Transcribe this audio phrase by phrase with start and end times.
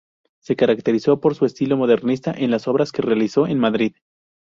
[0.41, 3.93] Se caracterizó por su estilo modernista en las obras que realizó en Madrid.